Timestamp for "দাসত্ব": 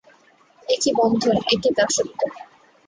1.77-2.19